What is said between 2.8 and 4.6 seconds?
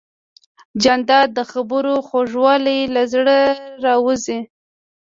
له زړه راوزي.